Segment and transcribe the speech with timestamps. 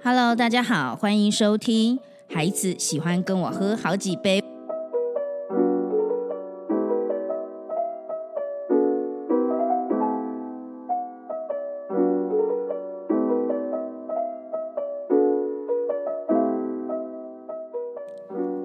[0.00, 1.98] Hello，大家好，欢迎收听。
[2.28, 4.40] 孩子喜欢跟我喝好几杯。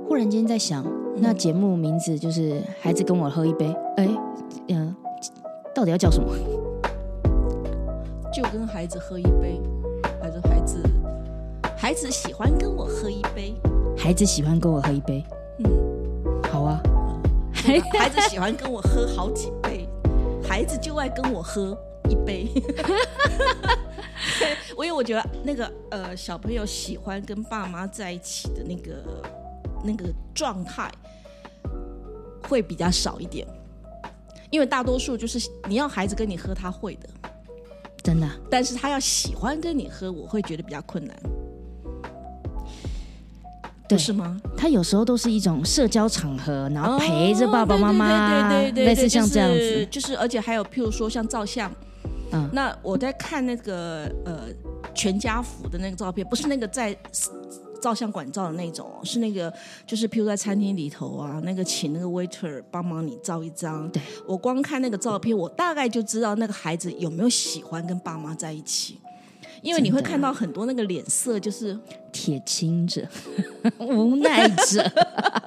[0.07, 3.75] 忽然间在想，那节目名字就是“孩子跟我喝一杯”。
[3.97, 4.07] 哎，
[4.70, 4.96] 嗯，
[5.74, 6.29] 到底要叫什么？
[8.32, 9.60] 就跟孩子喝一杯，
[10.21, 10.78] 还是孩子
[11.93, 13.54] 孩子喜欢跟我喝一杯？
[13.96, 15.24] 孩子喜欢跟我喝一杯。
[15.60, 16.82] 嗯，好啊，
[17.54, 19.88] 孩孩子喜欢跟我喝好几杯，
[20.43, 21.78] 孩子就爱跟我喝
[22.10, 22.47] 一杯。
[24.71, 29.04] 因 为我觉得那个呃小朋友喜欢跟爸妈在一起的那个
[29.83, 30.91] 那个状态
[32.50, 33.47] 会比较少一点，
[34.50, 37.08] 因为大多数就是你要孩子跟你喝，他会的。
[38.02, 41.31] 真的，但是他要喜欢跟你喝，我会觉得比较困难，对
[43.94, 44.41] 不是吗？
[44.58, 49.86] 他有时候都是一种社交场合，然后陪着爸爸妈妈，哦对对对类似像这样就是子。
[49.91, 51.72] 就是而且还有譬如说像照相，
[52.31, 54.47] 嗯那我在看那个呃
[54.94, 56.95] 全家福的那个照片，不是那个在
[57.81, 59.53] 照相馆照的那种哦，是那个
[59.86, 63.89] 就是譬如在餐厅里头啊，那个请那个 waiter 帮忙你照一张。
[63.89, 68.99] 对，我光看那个照片，我大概就知道那个孩子有没有喜欢跟爸妈在一起。
[69.64, 71.78] 因为你会看到很多那个脸色，就是
[72.11, 73.08] 铁青着，
[73.80, 74.92] 无奈着，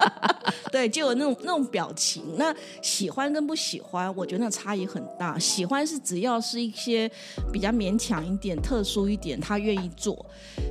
[0.73, 2.25] 对，就有那种那种表情。
[2.39, 5.39] 那喜欢跟不喜欢，我觉得那差异很大。
[5.39, 7.09] 喜欢是只要是一些
[7.53, 10.25] 比较勉强一点、特殊一点，他愿意做。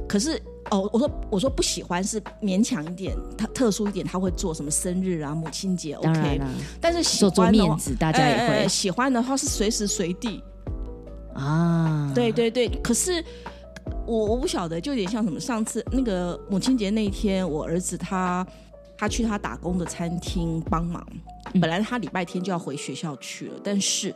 [0.09, 6.41] 可是哦，我说我说不喜欢是勉强一点，他特殊一点，他会做什么生日啊、母亲节，OK
[6.81, 10.43] 但是喜欢的话面子，大家也哎哎会哎喜欢的话是随时随地。
[11.35, 12.11] 啊。
[12.15, 13.23] 对对对，可是
[14.05, 18.45] 我我不晓得，就有点像什么，上次那个母亲节那一天，我儿子他
[18.97, 21.05] 他去他打工的餐厅帮忙，
[21.53, 24.13] 嗯本来他礼拜天就要回学校去了，但是。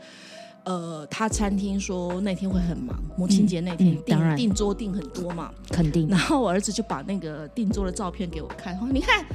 [0.66, 9.26] 呃，他餐厅说那天会很忙，母亲节那天订、订桌订很多嘛，肯定然后我儿子就把那个订桌的照片给我看，说你看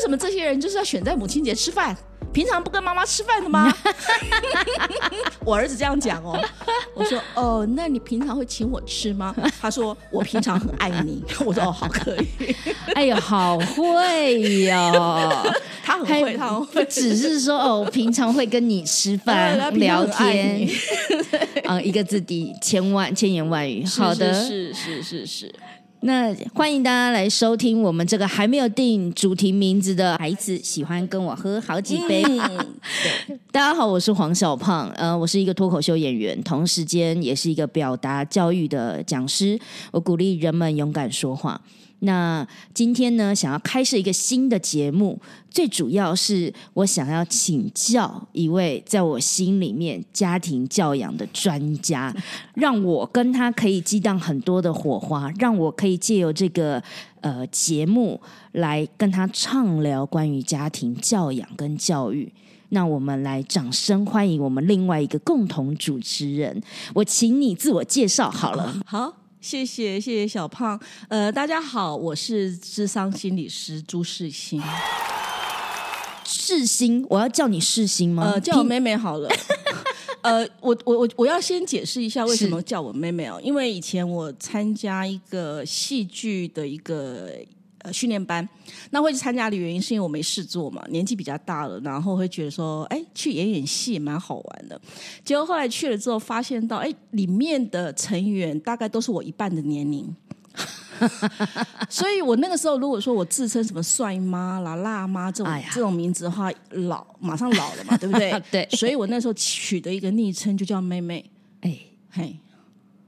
[0.00, 1.94] 为什么这些人就是要选在母亲节吃饭？
[2.32, 3.70] 平常不跟妈妈吃饭的吗？
[5.44, 6.40] 我儿子这样讲哦，
[6.94, 9.34] 我说哦，那你平常会请我吃吗？
[9.60, 11.22] 他说我平常很爱你。
[11.44, 12.54] 我说哦，好可以，
[12.94, 15.52] 哎呀，好会哟！
[15.84, 16.84] 他很还会，他很不会。
[16.86, 20.72] 只是说哦，平常会跟你吃对饭聊天你，
[21.64, 23.84] 啊，一个字抵千万千言万语。
[23.84, 25.54] 好的，是是是是是，
[26.02, 32.22] 那欢迎大家来收听我们这个还没有定主题名字的孩子喜欢跟我喝好几杯。
[32.22, 32.66] 嗯，
[33.52, 39.58] 大家好，我是黄小胖，呃，我是一个脱口秀演员，同时间也是一个表达教育的讲师。
[39.90, 41.60] 我鼓励人们勇敢说话。
[42.00, 52.14] 那今天呢，想要开设一个新的节目，最主要是我想要请教一位在我心里面家庭教养的专家，
[52.54, 56.82] 让我跟他可以激荡很多的火花，让我可以借由这个
[57.20, 58.18] 呃节目
[58.52, 62.32] 来跟他畅聊关于家庭教养跟教育。
[62.70, 66.62] 那我们来掌声欢迎我们另外一个共同主持人，
[66.94, 68.80] 我请你自我介绍好了。
[68.86, 69.16] 好。
[69.40, 70.78] 谢谢谢谢小胖，
[71.08, 74.62] 呃，大家好，我是智商心理师朱世新，
[76.26, 78.22] 世新，我要叫你世新吗？
[78.22, 79.30] 呃，叫我妹妹好了。
[80.20, 87.30] 呃，我我我我要先解释一下为什么叫我妹妹哦，因为以前我参加一个戏剧的一个
[87.90, 88.48] 呃训练班，
[88.90, 94.80] 那会去参加的原因是因为我没事做嘛，年纪比较大了，然后会觉得说，哎，去演演戏也蛮好玩的。
[95.24, 100.14] 结果后来去了之后，发现到，哎，里面的成员大概都是我一半的年龄。
[101.88, 108.42] 所以我那个时候，如果说我自称什么帅妈啦、辣妈这种、哎这种名字的话，老马上老了嘛，对不对？
[108.50, 111.30] 对所以我那时候取的一个昵称就叫妹妹，
[111.60, 111.78] 哎，
[112.10, 112.36] 嘿，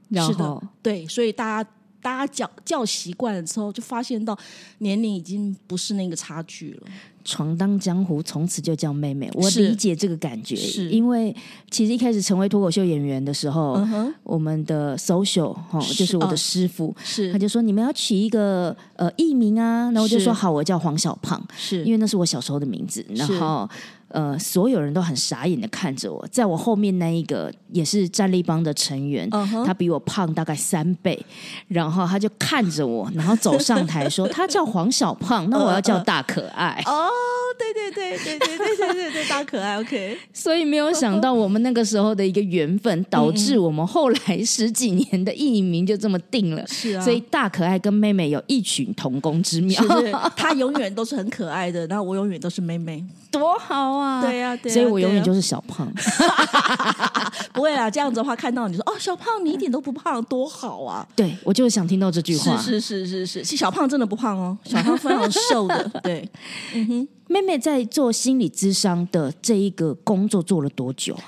[0.09, 1.69] 然是的后，对，所以大家
[2.03, 4.37] 大家叫叫习惯了之后，就发现到
[4.79, 6.87] 年龄已经不是那个差距了。
[7.25, 9.31] 闯荡江湖，从此就叫妹妹。
[9.33, 11.33] 我理解这个感觉，是因为
[11.71, 13.81] 其实一开始成为脱口秀演员的时候，
[14.23, 15.55] 我们的 social
[15.95, 23.69] 就是我的哦师傅，是他就说你们要取一个呃艺名啊，然后我就是说好，我叫黄小胖，是因为那是我小时候的名字，然后。
[24.13, 29.27] 呃，所有人都很傻眼的看着我，在我后面那一个也是战力帮的成员
[29.65, 31.19] 他比我胖大概三倍，
[31.67, 36.79] 然后他就看着我，然后走上台说他叫黄小胖，那我要叫大可爱。
[36.85, 37.09] 哦，
[37.57, 40.15] 对对对对对对对对对，大可爱，OK。
[40.31, 46.63] 所以没有想到我们那个时候的一个缘分，导致我们后来十几年的艺名就这么定了。
[46.67, 53.03] 是啊所以大可爱跟妹妹有异曲同工之妙，是是， 她永远都是很可爱的，然后我永远都是妹妹。
[53.31, 54.02] 多好啊！
[54.21, 55.91] 对呀对呀所以我永远就是小胖。
[57.53, 61.07] 不会啦，这样子的话，看到你说哦，小胖你一点都不胖，多好啊！
[61.15, 62.57] 对我就是想听到这句话。
[62.57, 66.27] 是是是是是，是小胖真的不胖哦，小胖非常瘦的， 对。
[66.73, 71.23] 嗯哼妹妹在做心理咨商的这一个工作做了多久啊？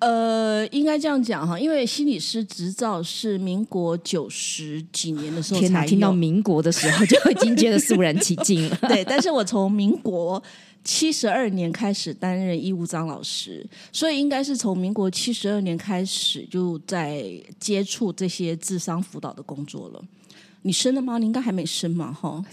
[0.00, 8.76] 呃，应该这样讲哈，因为心理师执照是民国九十几年的时候天哪，才听到民国的时候就已经觉得肃然起敬了。
[8.88, 10.42] 对，但是我从民国
[10.82, 17.24] 七十二年开始担任义务张老师，所以应该是从民国七十二年开始就在
[17.58, 20.02] 接触这些智商辅导的工作了。
[20.62, 21.18] 你生了吗？
[21.18, 22.44] 你应该还没生嘛，哈。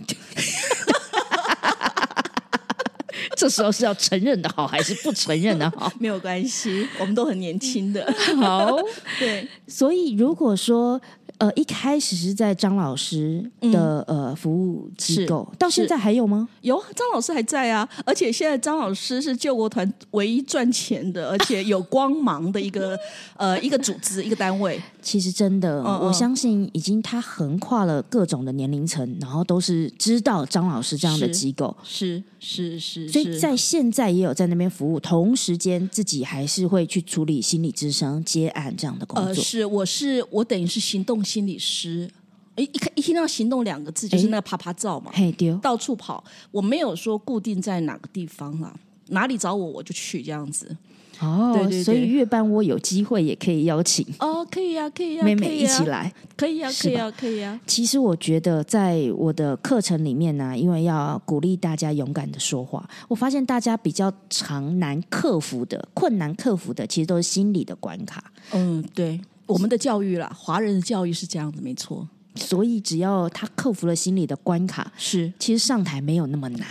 [3.35, 5.91] 这时候是要承认的好，还是不承认的好？
[5.99, 8.11] 没有关系，我们都很年轻的。
[8.37, 8.75] 好，
[9.19, 10.99] 对，所以如果说
[11.37, 16.47] 呃一开始是在张老师的、呃服务机构，到现在还有吗？
[16.61, 22.97] 有张老师还在啊，而且现在张老师是救国团唯一赚钱的，而且有光芒的一个
[23.35, 24.81] 呃 一个组织一个单位。
[25.01, 31.75] 其实真的，我相信已经他横跨了各种的年龄层，然后都是知道张老师这样的机构。
[31.83, 39.41] 是是是，所以在现在也有在那边服务，同时间自己还是会去处理心理咨商、接案这样的工呃，作。
[39.41, 42.09] 是，我是我等于是行动心理师。
[42.55, 46.23] 一一看一听到“行动”两个字，就是那个啪啪照嘛，嘿丢，到处跑。
[46.49, 48.73] 我没有说固定在哪个地方啊，
[49.09, 50.75] 哪里找我我就去这样子。
[51.19, 56.11] 哦，对对对所以月半窝有机会也可以邀请哦，可以呀、可以呀、妹妹一起来。
[56.35, 68.31] 可以呀、可以呀、可以呀、其实我觉得，在我的课程里面呢、因为要鼓励大家勇敢的说话，我发现大家比较常难克服的、困难克服的，其实都是心理的关卡。
[68.53, 75.33] 嗯，对，我们的教育啦，华人的教育是这样子，没错，所以只要他克服了心理的关卡，是。
[75.39, 76.67] 其实上台没有那么难。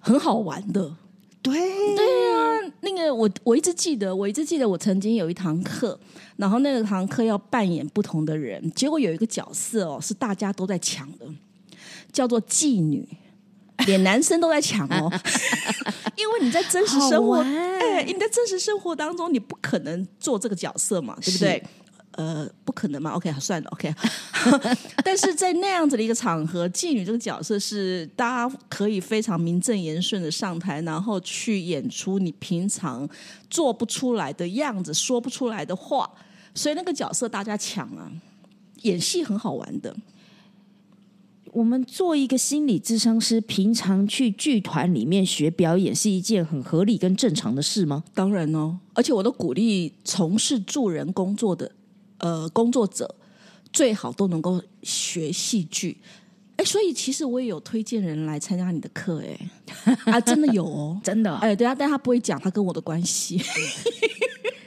[0.00, 0.94] 很好玩的。
[1.40, 1.58] 对，
[2.80, 5.98] 那个我我一直记得，我一直记得我曾经有一堂课，
[6.36, 11.26] 然后那个堂课要扮演不同的人，结果有一个角色哦是大家都在抢的，
[12.10, 13.06] 叫做妓女，
[13.86, 15.12] 连男生都在抢哦，
[16.16, 21.62] 因为你在真实生活，哎，你在真实生活当中你不可能做这个角色嘛，对不对？
[22.16, 23.92] 呃，不可能嘛？OK，算了，OK。
[25.04, 33.08] 但是在那样子的一个场合，妓女这个角色是大家可以非常名正言顺的上台，然后去演出你平常
[33.50, 36.08] 做不出来的样子，说不出来的话，
[36.54, 38.10] 所以那个角色大家抢啊，
[38.82, 39.96] 演戏很好玩的。
[41.52, 48.02] 我们做一个心理咨商师，平常去剧团里面学表演是一件很合理跟正常的事吗？
[48.12, 51.70] 当然哦，而且我都鼓励从事助人工作的
[52.24, 53.14] 呃工作者，
[53.70, 56.00] 最好都能够学戏剧。
[56.56, 63.38] 哎，所以其实我也有推荐人来参加你的课，哎， 啊，真的有哦， 真的，哎，对啊，但他不会讲他跟我的关系，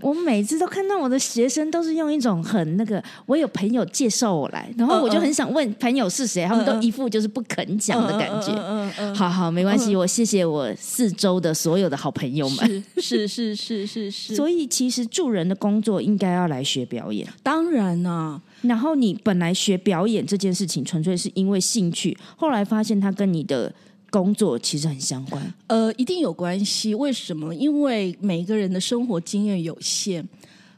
[0.00, 8.52] 我每次都看到我的学生都是用一种很那个，我有朋友介绍我来，然后我就很想问朋友是谁，他们都一副就是不肯讲的感觉。
[8.52, 12.84] 嗯嗯好好，没关系，我谢谢我四周的所有的好朋友们。
[12.96, 23.72] 是是是是是是，所以其实助人的工作应该要来学表演，当然啦、然后你本来学表演这件事情纯粹是因为兴趣，后来发现它跟你的
[24.10, 25.54] 工作其实很相关。
[25.66, 26.94] 呃，一定有关系。
[26.94, 27.54] 为什么？
[27.54, 30.26] 因为每个人的生活经验有限，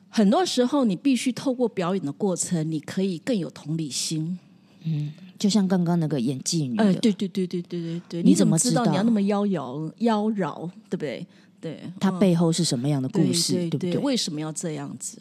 [0.08, 4.38] 很多时候你必须透过表演的过程，你可以更有同理心。
[4.84, 11.26] 嗯就像刚刚那个演技女的，呃，对对对对对对对，你你怎么知道怎么知道你要那么妖娆妖娆，对不对？
[11.58, 13.96] 对，它背后是什么样的故事，对不对？
[13.98, 15.18] 为什么要这样子？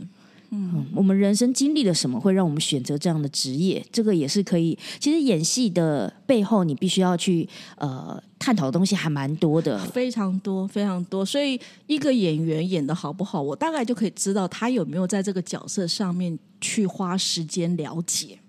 [0.95, 3.85] 我们人生经历了什么，会让我们选择这样的职业？
[3.91, 4.77] 这个也是可以。
[4.99, 9.77] 其实演戏的背后，你必须要去呃探讨的东西还蛮多的。
[9.85, 11.23] 非常多，非常多。
[11.23, 18.39] 所以一个演员演的好不好，我大概就可以知道他有没有在这个角色上面去花时间了解。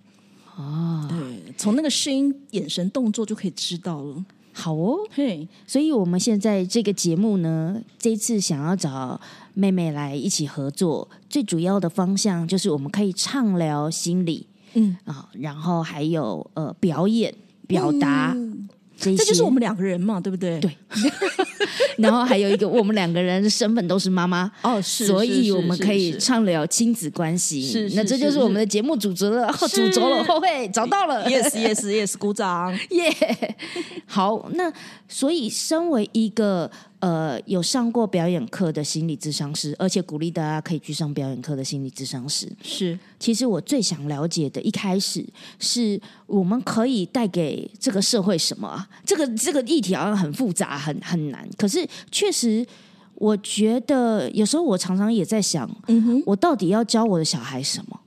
[0.57, 4.25] 啊，对，从那个声音、眼神、动作就可以知道了。
[4.53, 4.99] 好哦。
[5.13, 9.21] 嘿，所以我们现在这个节目呢，这一次想要找
[9.55, 17.35] 妹妹来一起合作，最主要的方向就是我们可以畅聊心理嗯，啊，然后还有呃表演、
[17.67, 18.37] 表达。
[19.05, 20.61] 嗯这这就是我们两个人嘛，对不对？
[20.61, 20.71] 对。
[21.99, 27.63] 然后还有一个，我们两个人的身份都是妈妈哦，是，所以我们可以畅聊亲子关系。
[27.63, 33.57] 是，那这就是我们的节目主轴了，主轴了，后会找到了，yes，yes，yes，鼓掌， 耶！
[34.07, 34.73] 好，那
[35.09, 36.71] 所以身为一个。
[37.01, 42.47] 呃，有上过表演课的心理智商师，而且鼓励大家可以去上表演课的心理智商师。
[42.63, 45.25] 是，其实我最想了解的，一开始
[45.59, 48.87] 是我们可以带给这个社会什么？
[49.05, 51.49] 这个这个议题好像很复杂，很很难。
[51.57, 52.67] 可是确实，
[53.15, 58.01] 我觉得有时候我常常也在想，嗯哼，我到底要教我的小孩什么？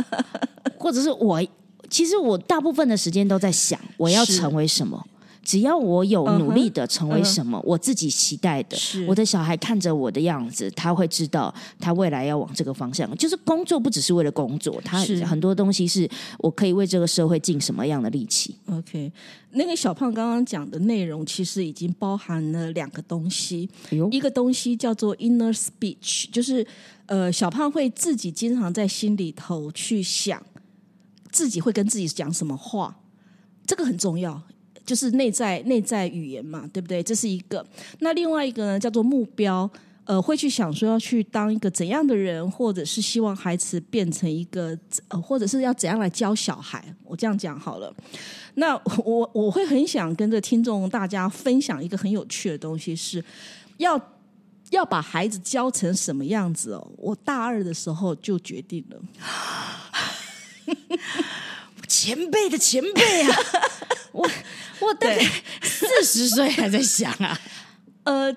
[0.78, 1.42] 或者是我，
[1.90, 5.06] 其实我大部分的时间都在想，我要成为什么？
[5.44, 13.14] 只要我有努力的成为什么，我自己期待的，我的小孩看着我的样子，他会知道他未来要往这个方向。
[13.16, 16.08] 就是工作不只是为了工作，他很多东西是
[16.38, 18.56] 我可以为这个社会尽什么样的力气。
[18.70, 19.12] OK，
[19.50, 23.68] 那个小胖刚刚讲的内容其实已经包含了两个东西，
[24.10, 26.66] 一个东西叫做 inner speech，就是
[27.06, 30.42] 呃，小胖会自己经常在心里头去想
[31.30, 32.96] 自己会跟自己讲什么话，
[33.66, 34.42] 这个很重要。
[34.84, 37.02] 就是内在内在语言嘛，对不对？
[37.02, 37.66] 这是一个。
[38.00, 39.68] 那另外一个呢，叫做目标，
[40.04, 46.84] 呃，会去想说要去当一个怎样的人，或者是希望孩子变成一个，呃，或者是要怎样来教小孩。
[47.04, 47.94] 我这样讲好了。
[48.56, 48.74] 那
[49.04, 53.24] 我我会很想跟着听众大家分享一个很有趣的东西，是
[53.78, 54.00] 要
[54.70, 56.92] 要把孩子教成什么样子哦。
[56.98, 59.02] 我大二的时候就决定了，
[62.02, 63.38] 前辈的前辈啊，
[64.12, 64.28] 我。
[64.80, 65.24] 我大概
[65.62, 67.40] 四十岁还在想啊，
[68.02, 68.36] 呃，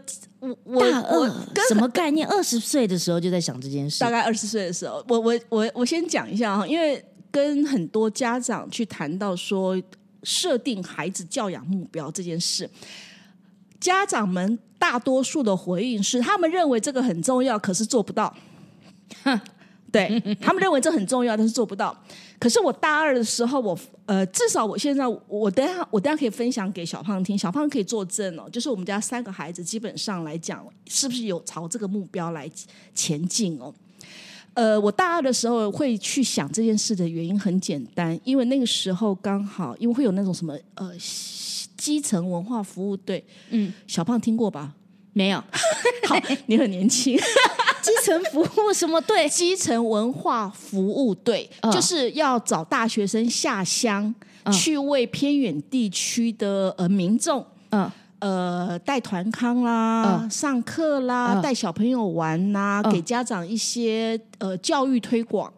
[0.63, 2.25] 我大二什么概念？
[2.27, 3.99] 二十岁的时候就在想这件事。
[3.99, 9.75] 大概二十岁的时候，我我我我先讲一下哈，因为跟很多家长去谈到说
[10.23, 12.69] 设定孩子教养目标这件事，
[13.79, 18.33] 家长们大多数的回应是，他们认为这个很重要，可是做不到。
[19.23, 19.41] 哼。
[19.89, 21.97] 对他们认为这很重要，但是做不到。
[22.39, 28.47] 可是我大二的时候，我呃，至少我现在我等下我等下可以分享给小胖听，小胖可以作证哦。
[28.51, 32.49] 就是我们家三个孩子基本上来讲，是不是有朝这个目标来
[32.93, 33.73] 前进哦？
[34.53, 40.91] 呃，我大二的时候会去想这件事的原因很简单，因为那个时候刚好因为会有那种什么呃
[41.75, 44.73] 基层文化服务队，嗯，小胖听过吧？
[45.13, 45.43] 没有，
[46.07, 46.15] 好，
[46.45, 47.17] 你很年轻。
[47.87, 49.29] 基层服务什么队？
[49.29, 54.13] 基层文化服务队就是要找大学生下乡，
[54.51, 57.89] 去为偏远地区的呃民众，嗯
[58.19, 65.51] 呃带团康啦，上课啦，带小朋友玩呐，给家长一些呃教育推广。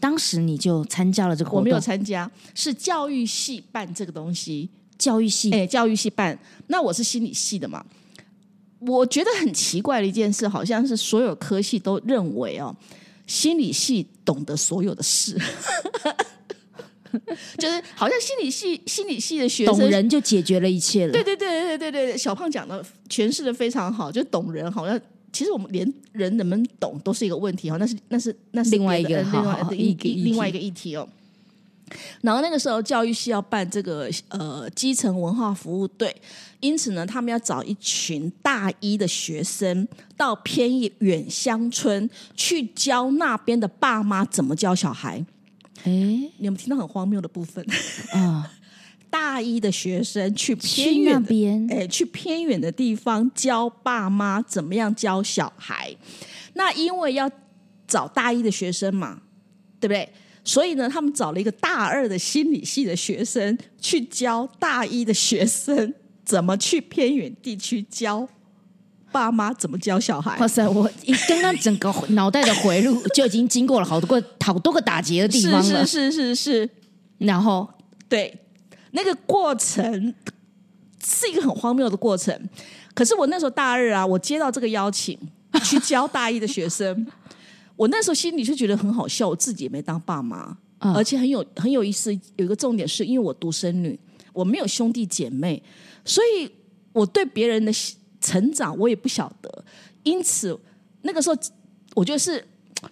[0.00, 1.60] 当时你就参加了这个活动？
[1.60, 4.68] 我没有参加，是教育系办这个东西。
[4.96, 6.36] 教育系哎，教育系办。
[6.66, 7.84] 那我是心理系的嘛。
[8.80, 12.74] 我觉得很奇怪的一件事，好像是所有科系都认为哦，
[13.26, 15.36] 心理系懂得所有的事，
[17.58, 21.12] 就是好像心理系心理系的学生懂人就解决了一切了。
[21.12, 25.00] 对对对对对对，小胖讲的诠释的非常好，就懂人好像
[25.32, 29.92] 其实我们连人能不能懂都是一个问题哈，那是那是那是另外一个另外的一
[30.22, 31.08] 另外一个议题哦。
[32.20, 36.14] 然后那个时候教育系要办这个呃基层文化服务队，
[36.60, 45.24] 因此呢，他们要找一群大一的学生到偏远乡村去教那边的爸妈怎么教小孩。
[45.84, 47.64] 哎，你有没有听到很荒谬的部分？
[48.12, 48.50] 啊，
[49.08, 55.94] 大一的学生去偏远边，哎，去偏远的地方教爸妈怎么样教小孩。
[56.54, 57.30] 那因为要
[57.86, 59.20] 找大一的学生嘛，
[59.78, 60.08] 对不对？
[60.48, 65.92] 所以呢，他们找了一个大二的心理系的学生去教大一的学生
[66.24, 68.26] 怎么去偏远地区教
[69.12, 70.38] 爸妈怎么教小孩。
[70.38, 70.90] 哇塞，我
[71.28, 75.62] 刚刚整个脑袋的回路就已经经过了好多个好多个打结的地方了。
[75.62, 76.70] 是是是是是。
[77.18, 77.68] 然后，
[78.08, 78.34] 对
[78.92, 80.14] 那个过程
[81.04, 82.34] 是一个很荒谬的过程。
[82.94, 85.18] 可是我那时候大二啊，我接到这个邀请
[85.62, 87.06] 去教大一的学生。
[87.78, 92.12] 我那时候心里就觉得很好笑，我自己也没当爸妈，而且很有很有意思。
[92.34, 93.96] 有一个重点是因为我独生女，
[94.32, 95.62] 我没有兄弟姐妹，
[96.04, 96.50] 所以
[96.92, 97.72] 我对别人的
[98.20, 99.64] 成长我也不晓得。
[100.02, 100.58] 因此
[101.02, 101.36] 那个时候，
[101.94, 102.44] 我觉得是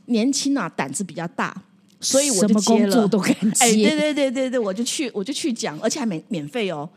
[0.05, 1.61] 年轻啊，胆子比较大，
[2.01, 3.09] 所以我就接了。
[3.09, 6.89] 都敢接，哎，对对对对对，我就去我就去讲，而且还免免费哦，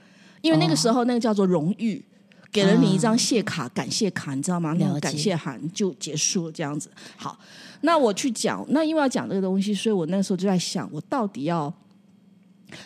[0.41, 2.05] 因为那个时候那个叫做荣誉。
[2.51, 4.75] 给了你一张谢卡，感谢卡，你知道吗？
[4.79, 6.89] 那种感谢函就结束了，这样子。
[7.15, 7.37] 好，
[7.81, 11.71] 那我去讲，那因为要讲这个东西，所以我那时候就在想，我到底要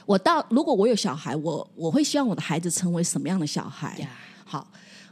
[0.05, 4.07] 我到如果我有小孩，我我会希望我的孩子成为什么样的小孩？
[4.43, 4.67] 好，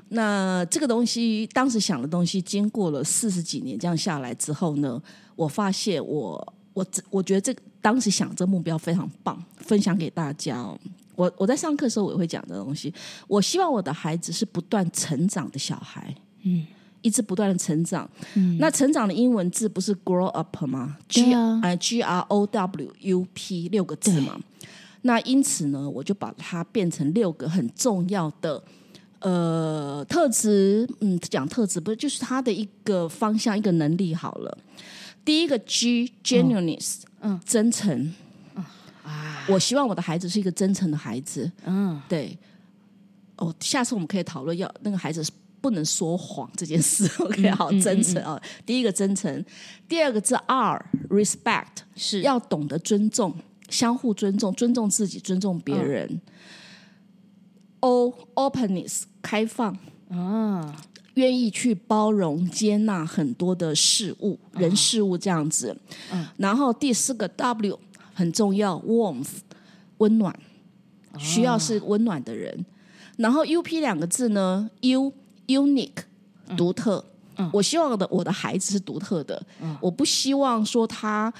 [0.10, 5.02] 那这个东西当时想的东西，经过了四十几年这样下来之后呢，
[5.36, 10.78] 我发现我我我觉得这当时想这目标非常棒，分享给大家哦。
[11.16, 12.94] 我我在上课的时候我也会讲这东西。
[13.28, 16.66] 我希望我的孩子是不断成长的小孩，嗯，
[17.02, 18.10] 一直不断的成长。
[18.36, 24.40] 嗯，那成长的英文字不是 grow up 吗？G 啊，G R O W U P 六个字嘛。
[25.04, 28.64] 那因此呢，我就把它变成六个很重要的
[29.20, 30.88] 呃特质。
[31.00, 34.58] 嗯，讲特质不是就是他的一个方向、一个能力好了。
[35.26, 38.14] 第一个 G，genuineness，嗯，真诚。
[39.42, 41.52] 啊，我希望我的孩子是一个真诚的孩子。
[41.66, 42.38] 嗯，对。
[43.38, 45.26] 哦，下次我们可以讨论要那个孩子
[45.60, 47.10] 不能说谎这件事。
[47.24, 48.40] OK，好，真诚啊。
[48.66, 49.44] 第一个真诚，
[49.88, 53.34] 第二个是 R，respect，是要懂得尊重。
[53.70, 56.22] 相互尊重，尊重自己，尊重别人。
[57.80, 59.76] O openness 开放
[60.10, 60.84] 啊，
[61.16, 65.76] 愿意去包容、接纳很多的事物、人事物这样子。
[66.12, 67.80] 嗯，然后第四个 W
[68.14, 69.40] 很重要，warmth
[69.98, 70.34] 温暖，
[71.18, 72.66] 需要是温暖的人。
[73.18, 75.14] 然后 U P 两个字呢，U
[75.48, 76.04] unique
[76.56, 77.04] 独特。
[77.38, 79.42] 嗯，我希望的我的孩子是独特的。
[79.62, 81.34] 嗯，我不希望说他。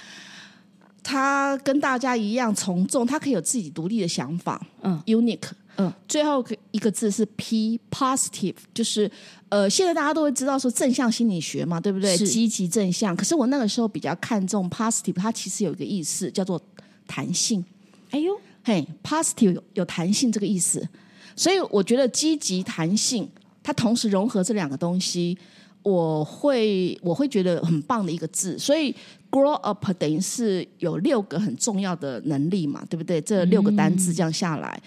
[1.02, 4.64] 他跟大家一样从众，他可以有自己独立的想法。
[4.82, 5.50] 嗯，unique。
[5.76, 9.10] 嗯，最后一个字是 P，positive，就是
[9.48, 12.14] 呃，现在大家都会知道说正向心理学嘛，对不对？
[12.18, 13.16] 积极正向。
[13.16, 16.60] 可是我那个时候比较看重 positive，它其实有一个意思叫做
[17.06, 17.64] 弹性。
[18.10, 20.86] 哎呦，嘿，positive 有有弹性这个意思，
[21.34, 23.26] 所以我觉得积极弹性，
[23.62, 25.38] 它同时融合这两个东西。
[25.82, 28.94] 我会我会觉得很棒的一个字，所以
[29.32, 33.20] grow up 等于是有六个很重要的能力嘛，对不对？
[33.20, 34.80] 这六个单字这样下来，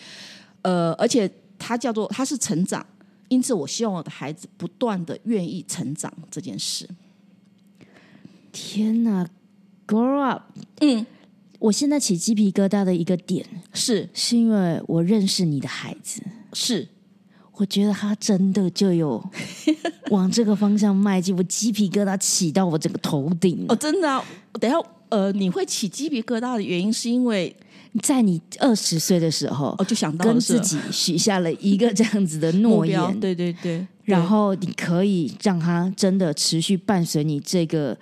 [0.62, 2.86] 呃，而且它叫做它是成长，
[3.28, 6.88] 因此我希望我的孩子不断的愿意成长这件事。
[8.52, 9.28] 天哪
[9.88, 10.44] ，grow up，
[10.82, 11.06] 嗯，
[11.60, 16.22] 我现在起鸡皮疙瘩的一个点是，是因为我认识你的孩子
[16.54, 16.88] 是。
[17.58, 19.24] 我觉得他真的就有
[20.10, 23.66] 往这个方向迈进，我鸡皮疙瘩起到我整个头顶。
[23.68, 24.24] 哦，真的啊！
[24.60, 24.78] 等下，
[25.10, 27.56] 呃，你会起鸡皮疙瘩的原因是因为
[28.02, 37.98] 在你二十岁的时候，哦，就想到跟自己许下了一个这样子的诺言，对对对，然后你可以让他真的持续伴随你这个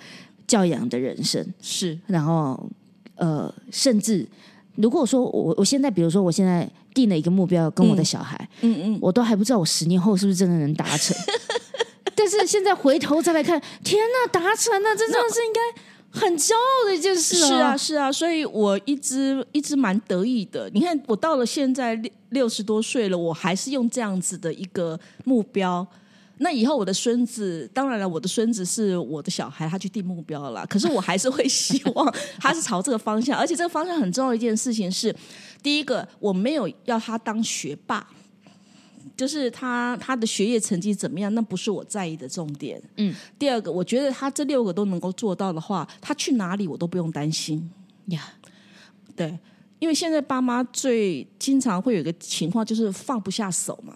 [0.45, 2.69] 教养的人生，是，然后
[3.15, 4.27] 呃，甚至
[4.75, 6.69] 如果说我我现在，比如说我现在。
[6.93, 11.17] 定了一个目标，跟我的小孩，嗯嗯，我都还不知道我十年后是不是真的能达成。
[12.15, 17.47] 但是现在回头再来看，天呐，达成了，这真的是应该很骄傲的一件事啊！
[17.47, 20.69] 是啊，是啊，所以我一直一直蛮得意的。
[20.73, 25.85] 你看，我到了现在六六十多岁了，我还是用这样子的一个目标。
[26.39, 30.65] 那以后我的孙子，当然了，我的孙子是我的小孩，他去定目标了。
[30.67, 35.15] 可是我还是会希望他是朝这个方向，而且这个方向很重要一件事情是，
[35.61, 38.05] 第一个我没有要他当学霸，
[39.15, 42.81] 就是他他的学业成绩怎么样，那不是我在意的重点。
[42.97, 47.69] 嗯，第二个，我觉得他这六个都能够做到的话，他去哪里我都不用担心
[48.07, 48.33] 呀。
[49.15, 49.37] 对，
[49.79, 53.95] 因为现在爸妈最经常会有一个情况，就是放不下手嘛。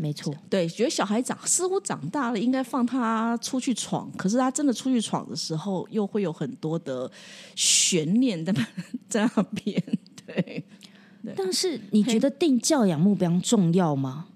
[0.00, 4.08] 没错，对，觉得小孩长似乎长大了，应该放他出去闯。
[4.16, 7.10] 可是他真的出去闯的时候，又会有很多的
[7.56, 8.52] 悬念在
[9.08, 9.82] 在那边。
[10.24, 10.64] 对，
[11.36, 14.26] 但是你觉得定教养目标重要吗？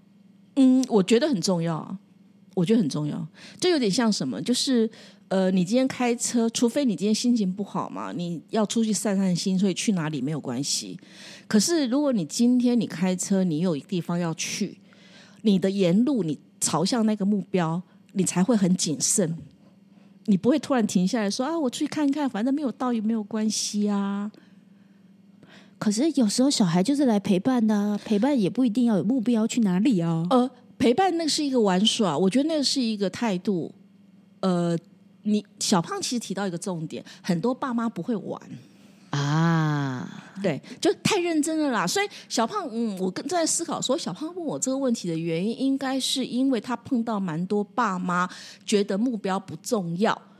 [0.57, 1.97] 嗯，我觉得很重要，
[2.55, 3.27] 我觉得很重要。
[3.59, 4.91] 就有点像什么，就是
[5.29, 10.99] 呃，你今天开车，除非你今天心情不好嘛，你要出去散散心，所以去哪里没有关系。
[11.47, 14.79] 可是如果你今天你开车，你有地方要去。
[15.45, 19.37] 你的沿路，你朝向那个目标，你才会很谨慎。
[20.27, 24.31] 你不会突然停下来说：“啊，我出去看看，反正没有到也没有关系啊。”
[25.83, 30.25] 可是有时候小孩就是来陪伴的，陪伴也不一定要有目标去哪里啊。
[30.31, 33.73] 呃，陪伴那是一个玩耍，我觉得那是一个态度。
[34.39, 34.79] 呃，
[35.25, 38.41] 你小胖其实提到一个重点，很多爸妈不会玩。
[39.11, 40.09] 啊，
[40.41, 41.85] 对，就太认真了啦。
[41.85, 48.29] 所以小胖，嗯，我正在思考说，小胖问我这个问题的原因，应该是因为他碰到蛮多爸妈
[48.65, 50.32] 觉得目标不重要，嗯，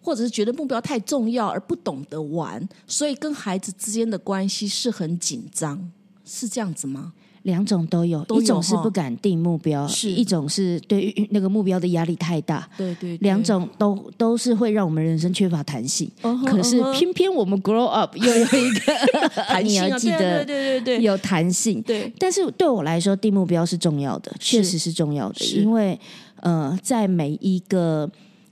[0.00, 5.90] 或者是觉得目标太重要而不懂得玩，所以跟孩子之间的关系是很紧张，
[6.24, 7.12] 是这样子吗？
[7.44, 10.10] 两种都有，都有一种是不敢定目标，是。
[10.10, 12.68] 一种是对于那个目标的压力太大。
[12.76, 16.06] 对对，两种都都是会让我们人生缺乏弹性，
[16.44, 18.92] 可是偏偏我们 grow up 又有一个
[19.48, 21.02] 弹你性啊，对要记得对对对对。
[21.02, 21.80] 有弹性。
[21.80, 25.98] 对，但是对我来说，定目标是重要的，确实是重要的，因为
[26.40, 28.06] 呃，在每一个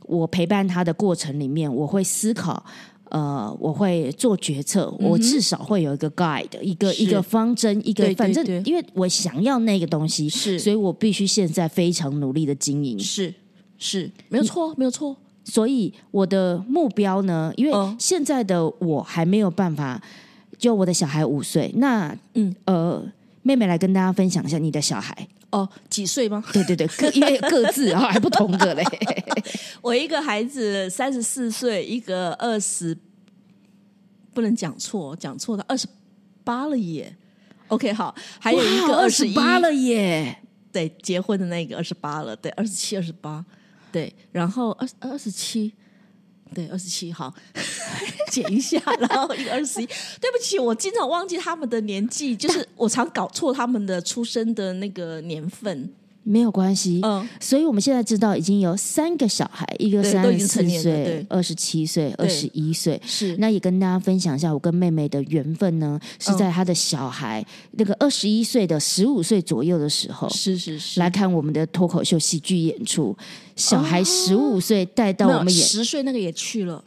[0.08, 2.64] 我陪伴他的过程里面，我会思考。
[3.10, 10.58] 呃，我会做决策，我至少会有一个 guide，一个一个方针，一个反正因为我想要那个东西，是。
[10.58, 12.98] 所以我必须现在非常努力的经营。
[12.98, 13.32] 是
[13.78, 17.96] 是，没有错，没有错，所以我的目标呢，因为嗯。
[17.98, 19.98] 现在的我还没有办法，
[20.58, 22.54] 就我的小孩五岁，那嗯。
[22.66, 23.02] 呃，
[23.42, 25.29] 妹妹来跟大家分享一下你的小孩。
[25.51, 26.44] 哦，几岁吗？
[26.53, 28.85] 对对对，各因为各自啊、还不同的嘞。
[29.81, 32.96] 我一个孩子三十四岁，一个二十，
[34.35, 35.87] 不能讲错，讲错的二十
[36.44, 37.16] 八了耶。
[37.68, 40.38] OK，好，还有一个二十十八，了耶！
[40.70, 43.44] 对，结婚的那个二十八了，对，二十七、二十八，
[43.90, 45.72] 对，然后二二十七，
[46.54, 47.32] 对，二十七，号，
[48.30, 49.87] 减一下，然后一个二十一。
[50.20, 55.92] 对不起，我经常忘记他们的年纪，就是我常搞错他们的出生的那个年份。
[56.22, 63.00] 没有关系，嗯，所以我们现在知道已经有三个小孩，一个三十四岁、二十七岁、二十一岁。
[63.07, 63.35] 是。
[63.38, 73.16] 那也跟大家分享一下，我跟妹妹的缘分呢，是在她的小孩、那个二十一岁的十五岁左右的时候，是是是，来看我们的脱口秀喜剧演出。
[73.57, 76.85] 小孩十五岁带到我们演、十岁那个也去了。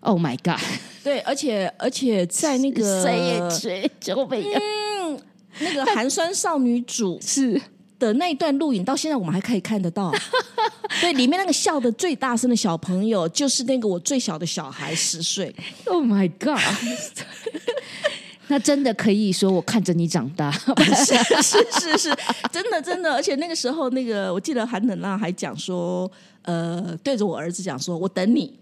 [0.00, 0.58] o h my God！
[1.04, 5.20] 对，而且而且在那个谁也追就被嗯
[5.60, 7.60] 那个寒酸少女主是
[8.00, 10.12] 的那一段录影，到现在我们还可以看得到。
[11.00, 15.54] 对，里面那个笑的最大声的小朋友，就是那个我最小的小孩，十岁。
[15.84, 16.58] Oh my God！
[18.48, 22.16] 那真的可以说我看着你长大， 是是是是，
[22.50, 26.10] 真的真的，而且那个时候，那个我记得韩冷浪还讲说，
[26.42, 28.58] 呃，对着我儿子讲说，我等你。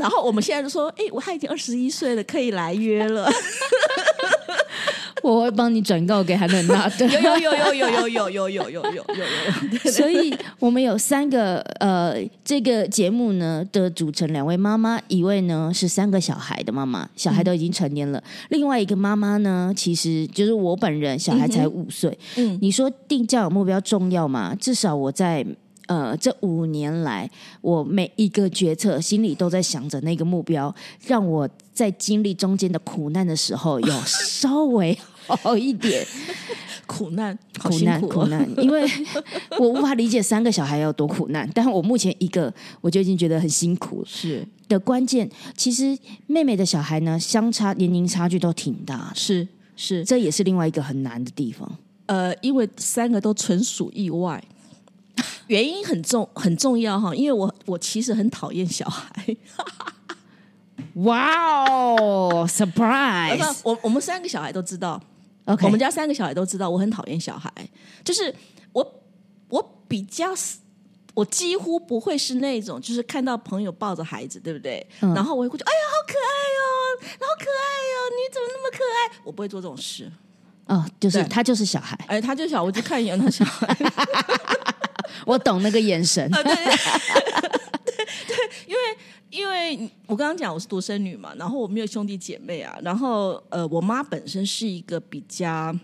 [0.00, 3.30] 然后我们现在就说，哎，我他已经二十一岁了，可以来约了。
[5.26, 7.06] 我会帮你转告给韩冷娜的。
[7.06, 9.04] 有有有有有有有有有有有有
[9.84, 9.90] 有。
[9.90, 22.16] 所以我们有三个呃，这个节目呢的组成两位妈妈，一位呢是三个小孩的妈妈，小孩都已经成年了；另外一个妈妈呢，其实就是我本人，小孩才五岁。
[22.36, 24.54] 嗯你说定教养目标重要吗？
[24.60, 25.44] 至少我在。
[25.88, 30.74] 呃，这五年来，我每一个决策心里都在想着那个目标，
[31.06, 34.98] 让我在经历中间的苦难的时候，有稍微
[35.34, 36.06] 好一点。
[36.86, 38.88] 苦难，苦难苦难，因为
[39.58, 44.04] 我无法理解三个小孩有多苦难，但我目前一个我就已经觉得很辛苦。
[44.06, 51.68] 是的关键，其实妹妹的小孩呢，相差年龄差距都挺大，是是，这也是另外一个很难的地方。
[52.06, 54.40] 呃，因为三个都纯属意外，
[55.48, 57.12] 原因很重很重要哈。
[57.12, 59.36] 因为我我其实很讨厌小孩，
[60.94, 63.58] 哇哦不，surprise！
[63.64, 65.02] 我我们三个小孩都知道
[65.46, 67.50] OK，我们家三个小孩都知道我很讨厌小孩，
[68.04, 68.32] 就是
[68.72, 69.02] 我
[69.48, 70.34] 我比较。
[71.16, 74.86] 我几乎不会是那种，就是看到朋友抱着孩子，对不对？
[75.00, 76.62] 嗯然后我会觉得，哎呀，好可爱哦，
[77.00, 77.64] 好可爱
[77.96, 79.20] 哦，你怎么那么可爱？
[79.24, 80.12] 我不会做这种事。
[80.66, 83.74] 哦，就是他就是小孩，哎，他就小，我就看一眼他小孩，
[85.24, 86.22] 我懂那个眼神。
[86.34, 88.80] 啊，对 对对对，因为
[89.36, 95.76] 因为我刚刚讲我是独生女嘛，然后我没有兄弟姐妹啊，然后呃，我妈本身是一个比较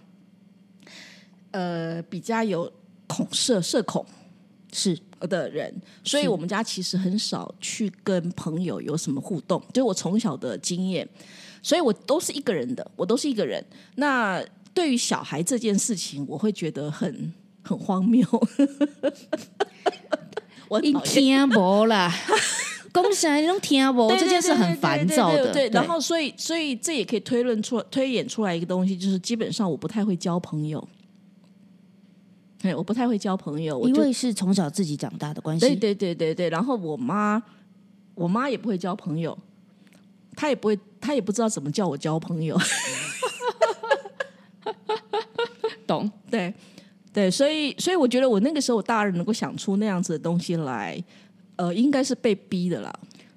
[1.50, 2.72] 呃比较有
[3.06, 4.06] 恐社社恐
[4.72, 5.70] 是的人，
[6.02, 11.06] 所以我们家其实很少去跟朋友有什么互动，就我从小的经验，
[11.62, 13.62] 所以我都是一个人的，我都是一个人。
[13.96, 17.30] 那对于小孩这件事情，我会觉得很
[17.62, 18.26] 很荒谬。
[20.68, 22.10] 我一讨厌听不啦，
[22.92, 25.52] 恭喜你都听不，对这件事很烦躁的。
[25.52, 30.86] 对然后所以所以这也可以推论出推演出来一个东西，就是基本上我不太会交朋友。
[32.60, 37.42] 对，我不太会交朋友，我因为是从小自己长大的关系，对对对对对，然后我妈
[38.14, 39.36] 我妈也不会交朋友，
[40.36, 42.56] 她也不会，她也不知道怎么叫我交朋友。
[45.88, 46.08] 懂。
[46.30, 46.54] 对
[47.12, 51.02] 对，所以所以我觉得我那个时候我大人能够想出那样子的东西来，
[51.56, 52.92] 呃，应该是被逼的啦。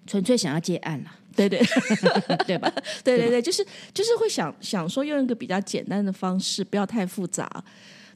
[0.07, 1.59] 纯粹想要接案啦，对对
[2.45, 2.71] 对吧？
[3.03, 7.49] 对对对，就是就是会想想说用一个比较简单的方式，不要太复杂。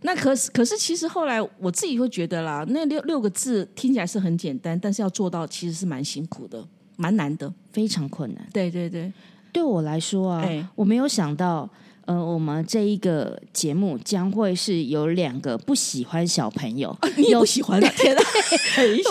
[0.01, 6.63] 那可是可是，其实后来我自己会觉得啦，那六六个字听起来是很简单，但是要做到其实是蛮辛苦的，
[6.95, 7.51] 蛮难的。
[7.71, 8.47] 非常困难。
[8.53, 9.11] 对对对，
[9.51, 11.67] 对我来说啊，哎我没有想到，
[12.09, 18.21] 呃，我们这一个节目将会是有两个不喜欢小朋友， 你也不喜欢 的，天哪！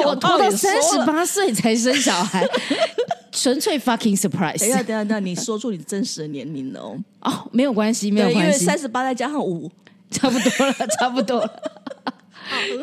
[0.04, 2.44] 我拖到三十八岁才生小孩，
[3.30, 4.58] 纯粹 fucking surprise。
[4.58, 6.98] 等一下，等一下，等你说出你真实的年龄了哦。
[7.20, 9.70] 哦，没有关系，没有关系，三十八再加上五，
[10.11, 11.62] 差不多了，差不多了。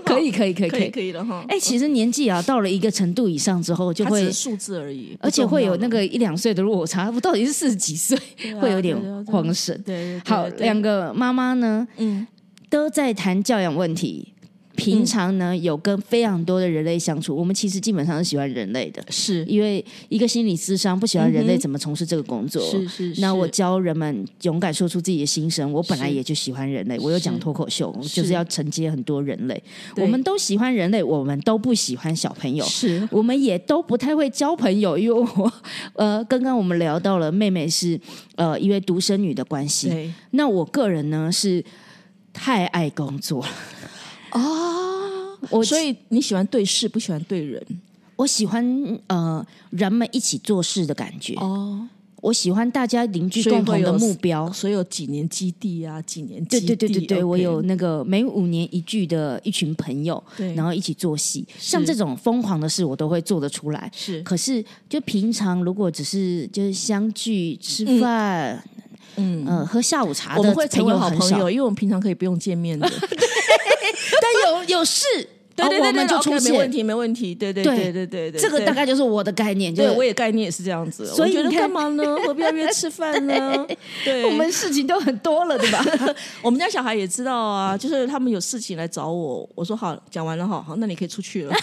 [0.05, 1.43] 可以，可以，可以，可以，可以了哈。
[1.47, 7.09] 哎，其实年纪啊，到了一个程度以上之后，就会数字而已，而且会有那个一两岁的落差。
[7.09, 8.17] 我到底是四十几岁，
[8.61, 9.81] 会有点慌神。
[9.85, 12.25] 对，好，两个妈妈呢，嗯，
[12.69, 14.33] 都在谈教养问题。
[14.75, 19.43] 平常呢，有跟非常多的人类相处，我们其实基本上是喜欢人类的，是。
[19.45, 22.61] 因为一个心理智商不喜欢人类，怎么从事这个工作？
[22.69, 23.21] 是是。
[23.21, 29.61] 那我教人们勇敢说出自己的心声，我本来也就喜欢人类，我有讲脱口秀，就是要承接很多人类。
[29.97, 33.07] 我们都喜欢人类，我们都不喜欢小朋友，是。
[33.11, 35.53] 我们也都不太会交朋友，因为我
[35.93, 37.99] 呃，刚刚我们聊到了妹妹是
[38.35, 41.63] 呃因为独生女的关系，那我个人呢是
[42.33, 43.49] 太爱工作了。
[44.35, 47.65] 哦，我所以你喜欢对事，不喜欢对人。
[48.17, 48.63] 我喜欢
[49.07, 51.33] 呃人们一起做事的感觉。
[51.35, 51.85] 哦，
[52.21, 60.23] 我喜欢大家邻居共同的目标，所以有几年基地啊，几年对对对对对，我有那个每五年一聚的一群朋友，
[60.55, 61.45] 然后一起做戏。
[61.59, 63.91] 像这种疯狂的事，我都会做得出来。
[63.93, 68.81] 是，可是就平常如果只是就是相聚吃饭，嗯
[69.45, 72.87] 呃喝下午茶，我们会成为好朋友，因为我们平常可以不用见面的。
[74.21, 75.05] 但有有事，
[75.55, 81.05] 对对对对，就出现，没问题，没问题，对对对对对对，这个大概就是我的概念，对我也概念也是这样子。
[81.07, 82.03] 所以觉得干嘛呢？
[82.25, 83.65] 何必要约吃饭呢？
[84.03, 85.85] 对，我们事情都很多了，对吧？
[86.43, 91.55] 我们家小孩也知道啊，就是他们有事情来找我，我说好，讲完了哈，好，那你可以出去了。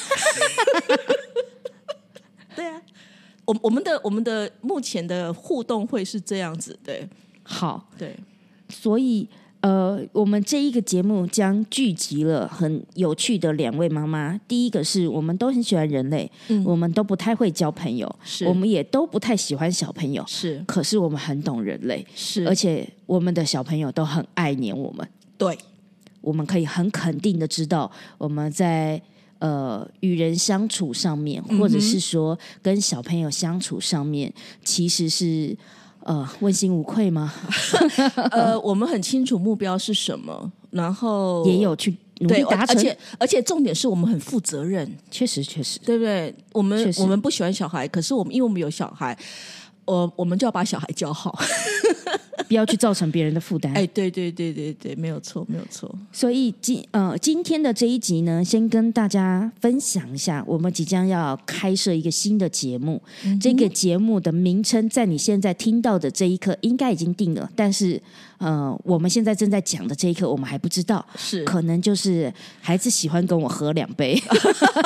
[2.56, 2.80] 对啊，
[3.44, 7.06] 我我们的我们的目前的互动会是这样子，对，
[7.42, 8.16] 好，对，
[8.68, 9.28] 所以。
[9.62, 14.37] 呃，我们这一个节目将聚集了很有趣的两位妈妈。
[14.48, 20.61] 第一个是我们都很喜欢人类，嗯我们都不太会交朋友，是我们也都不太喜欢小朋友，是。
[20.66, 22.44] 可是我们很懂人类，是。
[22.48, 25.57] 而且我们的小朋友都很爱黏我们，对。
[26.20, 29.00] 我们可以很肯定的知道，我们在
[29.38, 35.57] 呃与人相处上面，或者是说跟小朋友相处上面，其实是。
[36.04, 37.32] 呃，问心无愧吗？
[38.30, 46.34] 呃，我们很清楚目标是什么，然后也有去努力达成，而且而且重点是我们很负责任，确实确实，对不对？
[46.52, 49.16] 我们我们不喜欢小孩，可是我们因为我们有小孩。
[49.84, 51.36] 我我们就要把小孩教好，
[52.52, 53.72] 不要去造成别人的负担。
[53.72, 55.90] 哎，对对对对对，没有错，没有错。
[56.12, 63.00] 所以今呃今天的这一集呢，先跟大家分享一下，我们即将要开设一个新的节目。
[63.40, 67.98] 这个节目的名称在你现在听到的这一刻应该已经定了，但是。
[68.38, 74.20] 呃，我们现在正在讲的这一刻，我们还不知道，是可能就是孩子喜欢跟我喝两杯。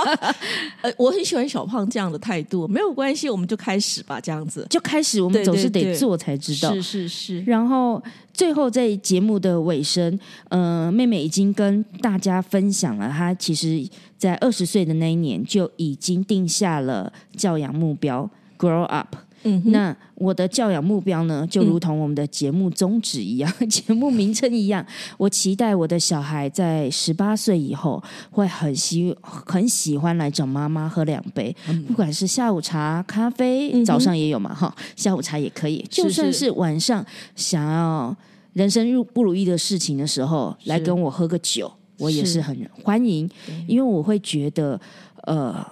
[0.82, 7.42] 呃，我很喜欢小胖这样的态度，没有关系，我们就开始吧，这样子就开始，我们总是得做才知道，是是是。
[7.56, 8.02] 然后
[8.34, 10.18] 最后在节目的尾声，
[10.50, 13.82] 呃，妹妹已经跟大家分享了，她其实
[14.18, 19.16] 在二十岁的那一年就已经定下了教养目标，grow up。
[19.42, 24.84] 嗯，那我的教养目标呢，就如同我们的节目宗旨一样， 节目名称一样。
[25.18, 31.54] 我期待我的小孩在十八岁以后，会很喜很喜欢来找妈妈喝两杯，
[31.86, 35.84] 不管是下午茶、咖啡，早上也有嘛哈，下午茶也可以。
[35.88, 37.04] 就算是晚上
[37.36, 38.16] 想要
[38.54, 43.30] 人生入不如意的事情的时候，来跟我喝个酒，我也是很欢迎，
[43.68, 44.80] 因为我会觉得，
[45.22, 45.64] 呃，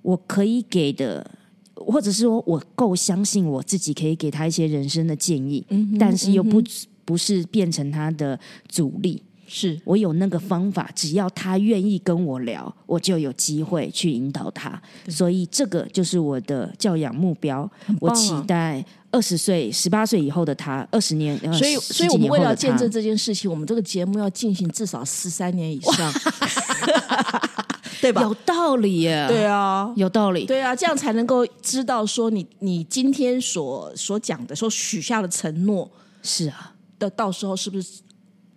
[0.00, 1.28] 我可以给的。
[1.86, 5.64] 或者是说我够相信我自己，可以给他一些人生的建议，
[5.98, 6.62] 但是又不
[7.04, 8.38] 不是变成他的
[8.68, 9.22] 阻力。
[9.50, 14.78] 是我有那个方法，只要他愿意跟我聊，我就有机会去引导他。
[15.08, 17.66] 所以这个就是我的教养目标。
[17.98, 21.34] 我期待二十岁、十八岁以后的他，二十年。
[21.54, 26.12] 所以，所以我们为了见证这件事情，我们这个节目要进行至少十三年以上。
[28.00, 28.22] 对吧？
[28.22, 29.26] 有道理耶。
[29.28, 30.46] 对啊，有道理。
[30.46, 35.90] 对啊，这样才能够知道说你你今天所所讲的、所许下的承诺
[36.22, 38.00] 是啊，的到时候是不是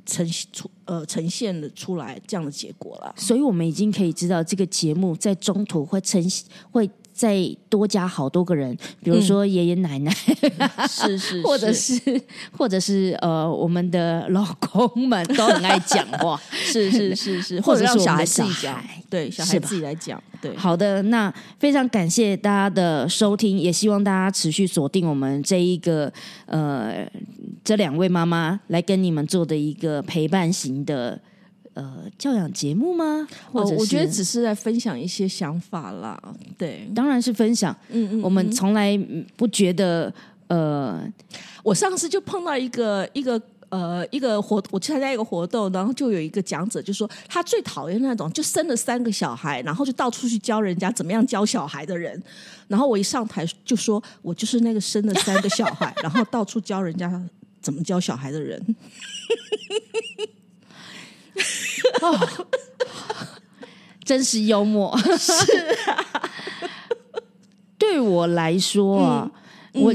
[0.06, 3.14] 呈出呃呈现了出来这样的结果了？
[3.18, 6.22] 所以我们已经可以知道，这个节目在中途会呈
[6.72, 7.38] 会再
[7.70, 10.12] 多加好多个人，比如说爷爷奶奶，
[10.90, 12.00] 是 是，或者是
[12.58, 20.56] 或者是呃，我们的老公们都很爱讲话， 是是是是，或者让小孩自己讲，对，小孩自己来讲，对。
[20.56, 26.12] 好的，那非常感谢大家的收听，也希望大家持续锁定我们这一个
[26.46, 27.06] 呃
[27.64, 31.20] 这两位妈妈来跟你们做的一个陪伴型的。
[31.74, 33.28] 呃，教养节目吗？
[33.52, 36.22] 或者我觉得只是在分享一些想法啦。
[36.58, 37.76] 对，当然是分享。
[37.90, 38.98] 嗯嗯，我们从来
[39.36, 40.14] 不觉得。
[40.48, 41.02] 呃，
[41.64, 52.22] 我上次就碰到一个一个呃一个活，我参加一个活动，然后就有一个讲者就说，他最讨厌那种就生了三个小孩，然后就到处去教人家怎么样教小孩的人。
[52.68, 57.10] 然后我一上台就说，我就是那个生了三个小孩，然后到处教人家
[57.64, 58.76] 怎么教小孩的人。
[62.02, 62.46] 哦，
[64.04, 64.98] 真是幽默。
[65.18, 65.34] 是
[65.90, 66.06] 啊，
[67.78, 69.32] 对我来说啊，
[69.74, 69.94] 我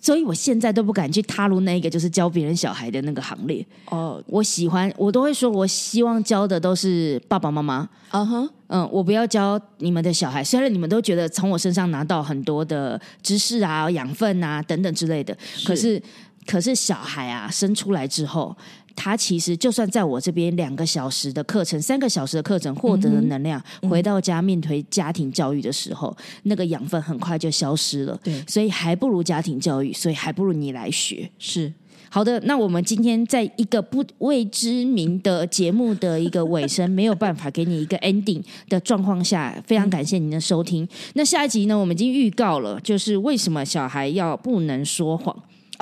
[0.00, 3.64] 所以我现在都不敢去踏入那个就是教别人小孩的那个行列。
[3.86, 7.88] 哦，我喜欢，我都会说，我希望教的都是爸爸妈妈。
[8.10, 10.42] 嗯，我不要教你们的小孩。
[10.42, 16.02] 虽然你们都觉得从我身上拿到很多的知识啊、养分啊等等之类的，可是，
[16.46, 18.56] 可是小孩啊生出来之后。
[18.94, 28.18] 他其实就算在我这边两个小时的课程、三个小时的课程获得的能量，回到家面对家庭教育的时候，那个养分很快就消失了。
[28.22, 31.28] 对，所以还不如家庭教育，所以还不如你来学。
[31.38, 31.72] 是
[32.08, 40.86] 好的，那我们今天在一个不未知名的节目的一个尾声，没有办法给你一个 ending 的状况下，非常感谢您的收听。
[41.14, 45.34] 那下一集呢，我们已经预告了，就是为什么小孩要不能说谎。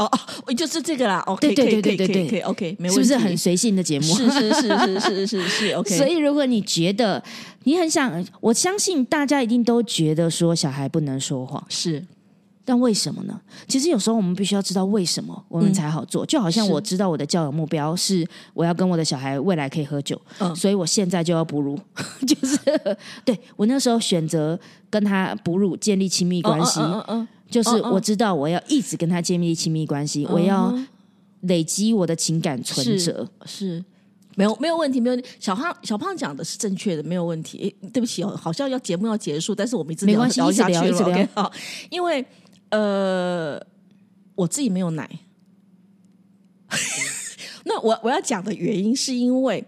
[0.04, 1.22] 哦哦，就是这个啦。
[1.26, 1.96] OK，可以可以
[2.28, 2.94] 可以 OK，没问题。
[2.94, 4.06] 是不是很随性的节目？
[4.16, 5.94] 是是是是是是是 OK。
[5.98, 7.22] 所以如果你觉得
[7.64, 12.04] 你很想，我相信大家一定都觉得说小孩不能说谎是，
[12.64, 13.40] 但为什么呢？
[13.68, 16.24] 其实有时候我们必须要知道为什么我们才好做。
[16.24, 21.78] 就好像我知道我的教养目标是我要跟我的小孩未来可以喝酒，嗯，所以我现在就要哺乳，
[22.26, 22.58] 就是
[23.24, 24.58] 对我那时候选择
[24.88, 26.80] 跟他哺乳建立亲密关系。
[27.50, 30.72] 就是我知道我要一直跟他建立亲密关系，我要
[31.40, 33.84] 累积我的情感存折，是
[34.36, 37.74] 没有没有问题，没有小胖小胖讲的是正确的，没有问题。
[37.92, 41.28] 对不起哦，好像要节目要结束，但是我们一直没关系，聊下去了。
[41.34, 41.52] 好，
[41.90, 42.24] 因为
[42.68, 43.60] 呃，
[44.36, 45.10] 我自己没有奶。
[47.64, 49.64] 那我我要讲的原因是因为，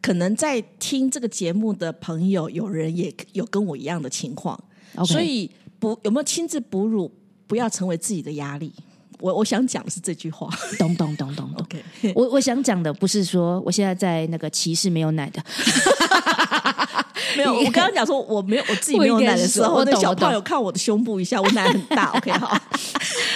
[0.00, 4.58] 可能在听这个节目的朋友，有人也有跟我一样的情况，
[5.04, 5.50] 所以。
[5.78, 7.10] 不有没有亲自哺乳？
[7.46, 8.72] 不要成为自己的压力。
[9.20, 10.48] 我我想讲的是这句话。
[10.78, 11.66] 咚咚咚咚咚。
[12.14, 15.42] 我我想讲的不是说我现在在那个歧视没有奶的。
[17.36, 22.10] 没有，我刚刚讲说我没有我自己没有奶的时候，那小胖有看我的胸部一下，我奶很大。
[22.18, 22.58] OK，好。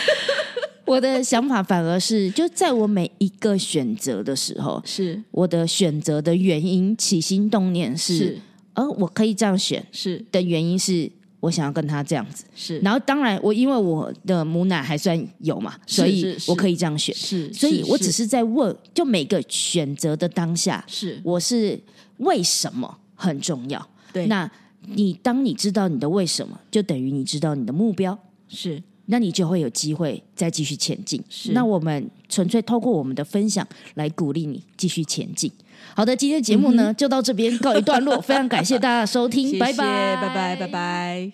[0.84, 8.40] 我的想法反而是，就在我每一个选择的时候，是我的选择的原因，起心动念是，
[8.74, 11.10] 呃，我可以这样选，是的原因是。
[11.40, 21.80] 我想要跟他这样子，是，然后当然我因为我的母奶还算有嘛，所以我可以这样选，是，所以我只是在问，就每个选择的当下，是，我是
[22.18, 23.84] 为什么很重要？
[24.12, 24.50] 对，那
[24.82, 31.22] 你当你知道你的为什么，就等于你知道你的目标，是，那你就会有机会再继续前进。
[31.28, 35.50] 是，那我们纯粹透过我们的分享来鼓励你继续前进。
[35.96, 41.32] 好的，今天的节目呢就到这边告一段落， 非常感谢大家的收听，拜拜，拜拜，拜拜。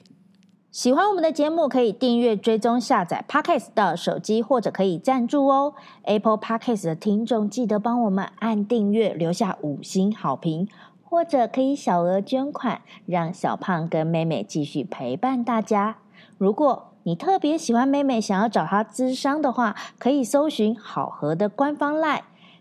[0.70, 5.72] 喜欢我们的节目，可以订阅、追踪、下载 Podcast 到手机，或者可以赞助哦。
[6.02, 10.68] Apple Podcast 的听众记得帮我们按订阅，留下五星好评，
[11.02, 15.96] 或者可以小额捐款，让小胖跟妹妹继续陪伴大家。
[16.36, 22.20] 如果你特别喜欢妹妹，想要找她咨商的话，可以搜寻好和的官方 LINE。